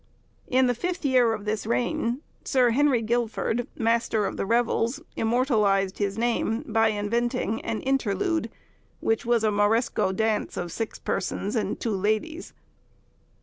In 0.47 0.65
the 0.65 0.73
fifth 0.73 1.05
year 1.05 1.31
of 1.31 1.45
this 1.45 1.67
reign, 1.67 2.21
Sir 2.43 2.71
Harry 2.71 3.03
Guildford, 3.03 3.67
master 3.77 4.25
of 4.25 4.35
the 4.35 4.47
revels, 4.47 4.99
immortalised 5.15 5.99
his 5.99 6.17
name 6.17 6.63
by 6.67 6.87
inventing 6.87 7.61
an 7.61 7.81
interlude, 7.81 8.45
in 8.45 8.51
which 8.99 9.27
was 9.27 9.43
a 9.43 9.51
moresco 9.51 10.11
dance 10.11 10.57
of 10.57 10.71
six 10.71 10.97
persons 10.97 11.55
and 11.55 11.79
two 11.79 11.95
ladies. 11.95 12.51